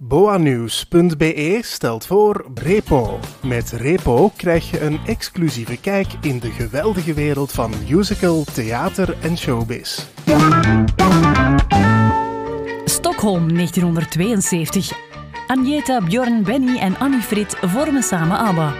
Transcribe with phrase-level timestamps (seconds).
[0.00, 3.18] Boanews.be stelt voor Repo.
[3.42, 9.38] Met Repo krijg je een exclusieve kijk in de geweldige wereld van musical, theater en
[9.38, 10.06] showbiz.
[12.84, 14.92] Stockholm 1972.
[15.46, 18.74] Agneta, Bjorn, Benny en Annie Frit vormen samen ABBA.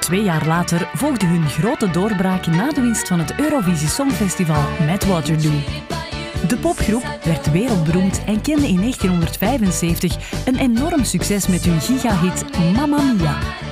[0.00, 5.06] Twee jaar later volgde hun grote doorbraak na de winst van het Eurovisie Songfestival met
[5.06, 5.99] Waterloo.
[6.50, 12.44] De popgroep werd wereldberoemd en kende in 1975 een enorm succes met hun gigahit
[12.76, 13.69] Mamma Mia.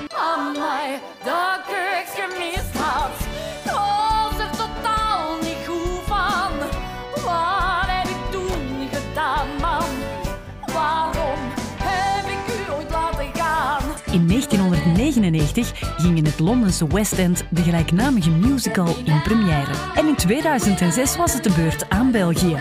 [14.10, 19.72] In 1999 ging in het Londense West End de gelijknamige musical in première.
[19.94, 22.56] En in 2006 was het de beurt aan België.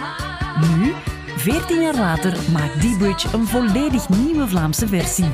[0.61, 0.93] Nu,
[1.35, 5.29] 14 jaar later, maakt D-Bridge een volledig nieuwe Vlaamse versie.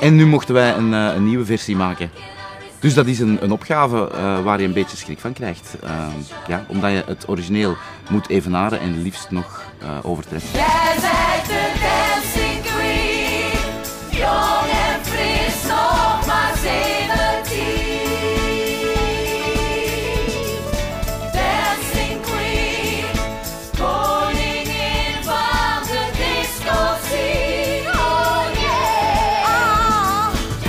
[0.00, 2.10] En nu mochten wij een, eh, een nieuwe versie maken.
[2.80, 5.76] Dus dat is een, een opgave eh, waar je een beetje schrik van krijgt.
[5.82, 6.06] Eh,
[6.46, 7.76] ja, omdat je het origineel
[8.10, 10.60] moet evenaren en liefst nog eh, overtreffen.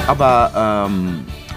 [0.09, 1.07] ABBA ehm,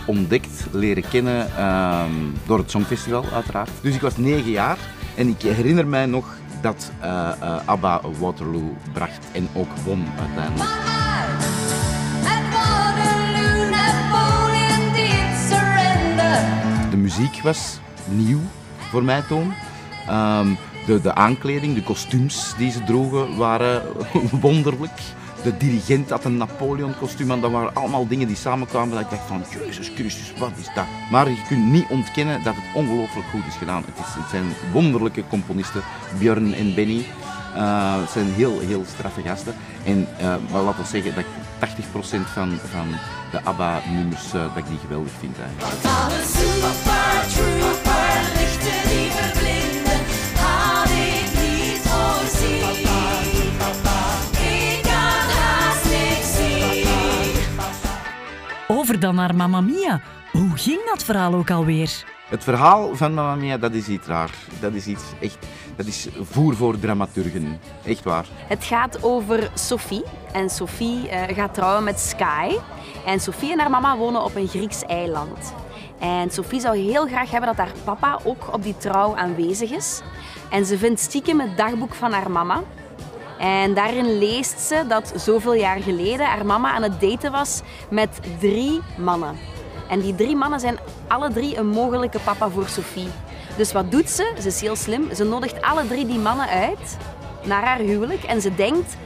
[0.06, 2.10] ontdekt, leren kennen ehm,
[2.46, 3.70] door het Songfestival uiteraard.
[3.80, 4.78] Dus ik was negen jaar
[5.14, 10.70] en ik herinner mij nog dat eh, eh, ABBA Waterloo bracht en ook won uiteindelijk.
[16.90, 18.40] De muziek was nieuw
[18.90, 19.52] voor mij toen.
[20.08, 20.48] Ehm,
[20.86, 23.82] de, de aankleding, de kostuums die ze droegen waren
[24.40, 25.00] wonderlijk.
[25.42, 29.10] De dirigent had een Napoleon kostuum en dat waren allemaal dingen die samenkwamen dat ik
[29.10, 30.84] dacht van Jezus Christus, wat is dat?
[31.10, 33.84] Maar je kunt niet ontkennen dat het ongelooflijk goed is gedaan.
[33.86, 35.82] Het, is, zijn wonderlijke componisten,
[36.18, 37.04] Björn en Benny.
[37.54, 39.54] Eh, het zijn heel, heel straffe gasten.
[39.84, 41.30] En uh, maar laten we zeggen dat ik
[41.68, 42.88] 80% van, van
[43.30, 45.82] de ABBA-nummers eh, dat ik die geweldig vind eigenlijk.
[58.92, 60.00] Over dan naar Mamma Mia.
[60.32, 62.04] Hoe ging dat verhaal ook alweer?
[62.28, 64.30] Het verhaal van Mamma Mia, dat is iets raar.
[64.60, 65.38] Dat is iets echt...
[65.76, 67.60] Dat is voer voor dramaturgen.
[67.84, 68.26] Echt waar.
[68.46, 70.02] Het gaat over Sophie.
[70.32, 72.56] En Sophie eh, gaat trouwen met Sky.
[73.06, 75.54] En Sophie en haar mama wonen op een Grieks eiland.
[75.98, 80.00] En Sophie zou heel graag hebben dat haar papa ook op die trouw aanwezig is.
[80.50, 82.62] En ze vindt stiekem het dagboek van haar mama.
[83.42, 87.60] En daarin leest ze dat zoveel jaar geleden haar mama aan het daten was
[87.90, 89.36] met drie mannen.
[89.88, 93.08] En die drie mannen zijn alle drie een mogelijke papa voor Sophie.
[93.56, 94.34] Dus wat doet ze?
[94.40, 95.14] Ze is heel slim.
[95.14, 96.96] Ze nodigt alle drie die mannen uit
[97.44, 98.22] naar haar huwelijk.
[98.22, 98.96] En ze denkt,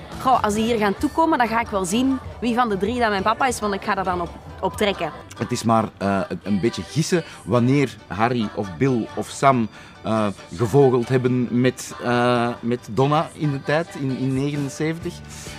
[0.42, 3.08] als die hier gaan toekomen, dan ga ik wel zien wie van de drie dat
[3.08, 4.28] mijn papa is, want ik ga daar dan op,
[4.61, 5.12] op trekken.
[5.39, 9.69] Het is maar eh, een beetje gissen wanneer Harry of Bill of Sam
[10.03, 15.15] eh, gevogeld hebben met, eh, met Donna in de tijd, in, in 79.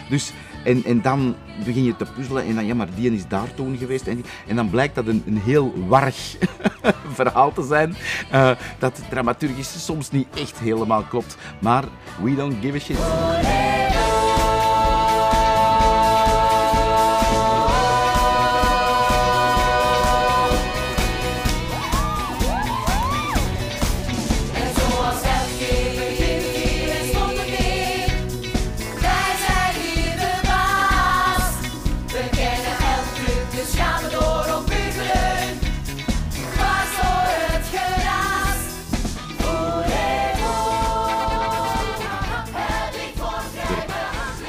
[0.10, 0.32] Dus,
[0.64, 3.78] en, en dan begin je te puzzelen en dan, ja, maar die is daar toen
[3.78, 4.08] geweest.
[4.08, 6.36] En, en dan blijkt dat een, een heel warrig
[7.20, 7.96] verhaal te zijn.
[8.80, 11.38] dat dramaturgisch soms niet echt helemaal klopt.
[11.62, 11.84] Maar
[12.22, 13.67] we don't give a shit.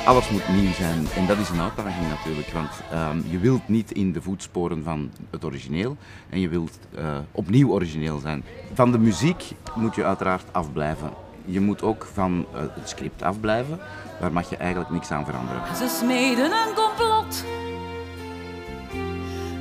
[0.09, 3.91] Alles moet nieuw zijn en dat is een uitdaging natuurlijk, want ehm, je wilt niet
[3.91, 5.97] in de voetsporen van het origineel
[6.29, 8.45] en je wilt eh, opnieuw origineel zijn.
[8.73, 9.45] Van de muziek
[9.75, 11.11] moet je uiteraard afblijven.
[11.45, 13.79] Je moet ook van eh, het script afblijven,
[14.21, 15.77] daar mag je eigenlijk niks aan veranderen.
[15.77, 17.45] Ze smeden een complot.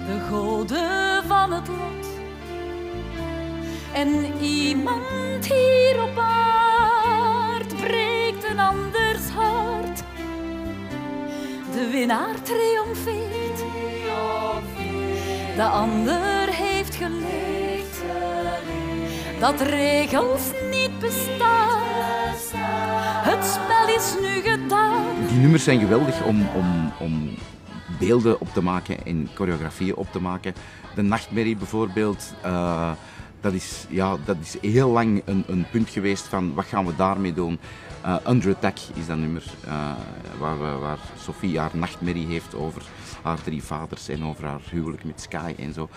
[0.05, 2.07] De goden van het lot.
[3.93, 8.96] En iemand hier op aard breekt een anders hart.
[11.87, 13.57] De winnaar triomfeert.
[15.55, 18.01] De ander heeft geleerd
[19.39, 21.81] dat regels niet bestaan.
[23.23, 25.05] Het spel is nu gedaan.
[25.27, 27.29] Die nummers zijn geweldig om, om, om
[27.99, 30.53] beelden op te maken en choreografieën op te maken.
[30.95, 32.91] De Nachtmerrie bijvoorbeeld, eh,
[33.41, 36.95] dat, is, ja, dat is heel lang een, een punt geweest van wat gaan we
[36.95, 37.59] daarmee doen.
[38.07, 39.91] Eh Under Attack is dat nummer eh,
[40.39, 42.81] waar, we- waar Sophie haar nachtmerrie heeft over
[43.21, 45.89] haar drie vaders en over haar huwelijk met Sky en zo.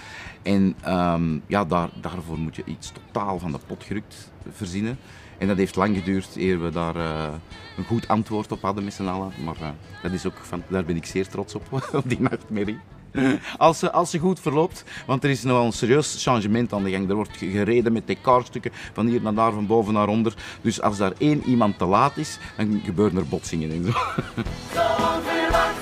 [0.42, 4.98] En ehm, ja, daar, daarvoor moet je iets totaal van de pot gerukt verzinnen.
[5.38, 7.28] En dat heeft lang geduurd eer we daar eh,
[7.76, 9.32] een goed antwoord op hadden met z'n allen.
[9.44, 9.68] Maar eh,
[10.02, 11.62] dat is ook van, daar ben ik zeer trots op,
[11.92, 12.78] op die nachtmerrie.
[13.58, 16.82] Als ze, als ze goed verloopt, want er is nog wel een serieus changement aan
[16.84, 17.08] de gang.
[17.08, 20.34] Er wordt ge- gereden met decorstukken van hier naar daar, van boven naar onder.
[20.60, 23.92] Dus als daar één iemand te laat is, dan gebeuren er botsingen en zo.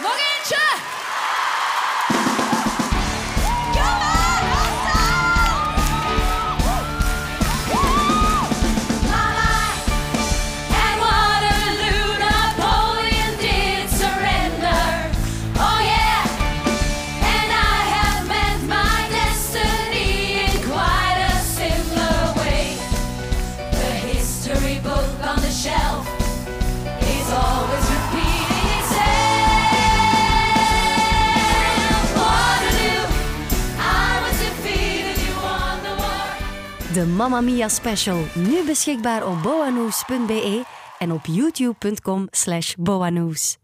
[0.00, 0.63] Nog eentje?
[36.94, 40.62] De Mamma Mia Special, nu beschikbaar op boanoes.be
[40.98, 43.63] en op youtube.com slash boanoes.